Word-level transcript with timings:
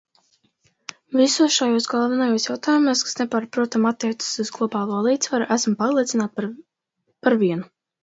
Visos 1.19 1.53
šajos 1.57 1.87
galvenajos 1.91 2.47
jautājumos, 2.49 3.05
kas 3.09 3.19
nepārprotami 3.21 3.89
attiecas 3.93 4.33
uz 4.47 4.53
globālo 4.59 5.05
līdzsvaru, 5.11 5.51
esmu 5.61 5.79
pārliecināta 5.87 6.51
par 7.27 7.43
vienu. 7.49 7.75